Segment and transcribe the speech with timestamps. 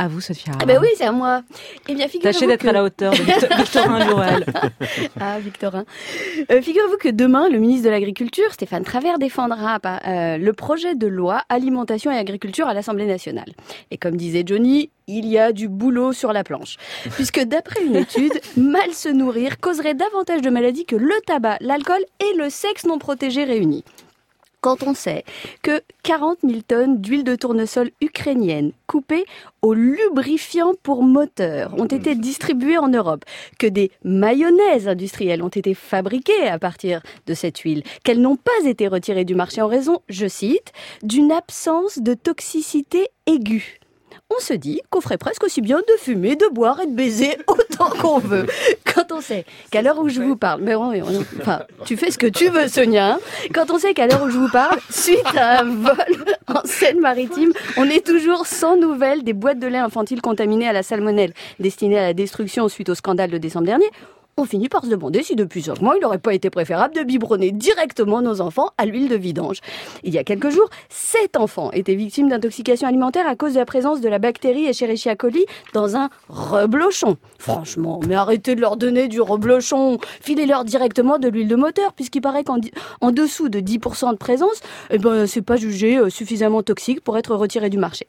[0.00, 0.52] À vous, Sophia.
[0.60, 1.42] Ah ben oui, c'est à moi.
[1.88, 3.18] Eh bien, Tâchez d'être à la hauteur de
[3.58, 4.46] Victorin Lurel.
[5.20, 5.84] ah, Victorin.
[6.52, 11.08] Euh, figurez-vous que demain, le ministre de l'Agriculture, Stéphane Travers, défendra euh, le projet de
[11.08, 13.52] loi alimentation et agriculture à l'Assemblée nationale.
[13.90, 16.76] Et comme disait Johnny, il y a du boulot sur la planche.
[17.14, 22.04] Puisque d'après une étude, mal se nourrir causerait davantage de maladies que le tabac, l'alcool
[22.20, 23.84] et le sexe non protégé réunis
[24.60, 25.24] quand on sait
[25.62, 29.24] que 40 000 tonnes d'huile de tournesol ukrainienne coupée
[29.62, 33.24] au lubrifiant pour moteur ont été distribuées en Europe,
[33.58, 38.66] que des mayonnaises industrielles ont été fabriquées à partir de cette huile, qu'elles n'ont pas
[38.66, 40.72] été retirées du marché en raison, je cite,
[41.02, 43.78] d'une absence de toxicité aiguë
[44.30, 47.36] on se dit qu'on ferait presque aussi bien de fumer, de boire et de baiser
[47.46, 48.46] autant qu'on veut.
[48.84, 52.26] Quand on sait qu'à l'heure où je vous parle, mais enfin, tu fais ce que
[52.26, 53.14] tu veux, Sonia.
[53.14, 53.18] Hein.
[53.54, 57.52] quand on sait qu'à l'heure où je vous parle, suite à un vol en Seine-Maritime,
[57.76, 61.98] on est toujours sans nouvelles des boîtes de lait infantiles contaminées à la salmonelle, destinées
[61.98, 63.88] à la destruction suite au scandale de décembre dernier
[64.38, 67.02] on finit par se demander si depuis cinq mois, il n'aurait pas été préférable de
[67.02, 69.58] biberonner directement nos enfants à l'huile de vidange.
[70.04, 73.64] Il y a quelques jours, sept enfants étaient victimes d'intoxication alimentaire à cause de la
[73.64, 75.44] présence de la bactérie Escherichia coli
[75.74, 77.16] dans un reblochon.
[77.38, 79.98] Franchement, mais arrêtez de leur donner du reblochon.
[80.20, 82.58] Filez-leur directement de l'huile de moteur, puisqu'il paraît qu'en
[83.00, 87.18] en dessous de 10% de présence, eh ben, c'est pas jugé euh, suffisamment toxique pour
[87.18, 88.06] être retiré du marché.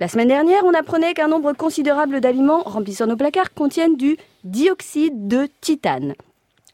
[0.00, 5.28] La semaine dernière, on apprenait qu'un nombre considérable d'aliments remplissant nos placards contiennent du dioxyde
[5.28, 5.71] de titane,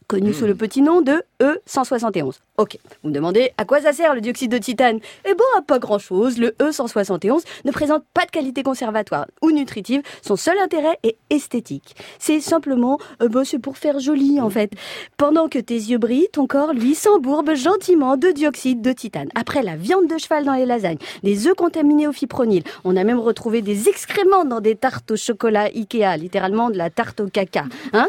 [0.09, 0.59] connu sous le hmm.
[0.59, 2.39] petit nom de E171.
[2.57, 4.99] Ok, vous me demandez à quoi ça sert le dioxyde de titane?
[5.27, 6.39] Eh bon, à pas grand-chose.
[6.39, 10.03] Le E171 ne présente pas de qualité conservatoire ou nutritive.
[10.23, 11.95] Son seul intérêt est esthétique.
[12.19, 14.73] C'est simplement, euh, bah, c'est pour faire joli en fait.
[15.19, 19.29] Pendant que tes yeux brillent, ton corps, lui, s'embourbe gentiment de dioxyde de titane.
[19.35, 23.05] Après la viande de cheval dans les lasagnes, des œufs contaminés au fipronil, on a
[23.05, 27.29] même retrouvé des excréments dans des tartes au chocolat Ikea, littéralement de la tarte au
[27.29, 27.67] caca.
[27.93, 28.09] Hein?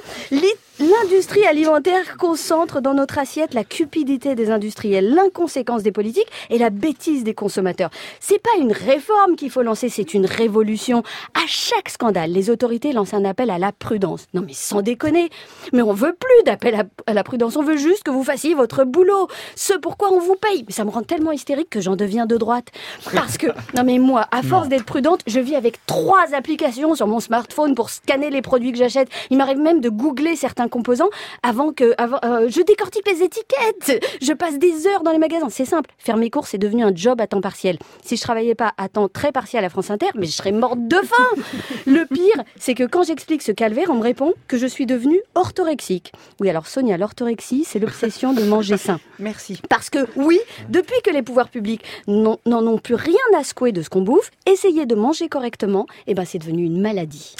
[0.80, 6.70] L'industrie alimentaire concentre dans notre assiette la cupidité des industriels, l'inconséquence des politiques et la
[6.70, 7.90] bêtise des consommateurs.
[8.22, 11.04] C'est pas une réforme qu'il faut lancer, c'est une révolution.
[11.36, 14.28] À chaque scandale, les autorités lancent un appel à la prudence.
[14.34, 15.30] Non mais sans déconner.
[15.74, 18.86] Mais on veut plus d'appel à, la prudence, on veut juste que vous fassiez votre
[18.86, 19.28] boulot.
[19.58, 20.64] Ce pourquoi on vous paye.
[20.66, 22.68] Mais ça me rend tellement hystérique que j'en deviens de droite.
[23.14, 27.08] Parce que, non mais moi, à force d'être prudente, je vis avec trois applications sur
[27.08, 29.10] mon smartphone pour scanner les produits que j'achète.
[29.30, 31.10] Il m'arrive même de googler certains composants
[31.44, 34.04] avant que, avant, euh, je décortique les étiquettes.
[34.22, 35.50] Je passe des heures dans les magasins.
[35.50, 35.90] C'est simple.
[35.98, 37.78] Faire mes courses est devenu un job à temps partiel.
[38.04, 40.80] Si je travaillais pas à temps très partiel à France Inter, mais je serais morte
[40.88, 41.42] de faim.
[41.86, 45.22] Le pire, c'est que quand j'explique ce calvaire, on me répond que je suis devenue
[45.36, 46.12] orthorexique.
[46.40, 49.00] Oui, alors Sonia, l'orthorexie, c'est l'obsession de manger sain.
[49.20, 49.62] Merci.
[49.70, 53.82] Parce que oui, depuis que les pouvoirs publics n'en ont plus rien à secouer de
[53.82, 57.36] ce qu'on bouffe, essayer de manger correctement, eh ben c'est devenu une maladie.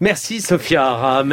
[0.00, 1.28] Merci Sophia Aram.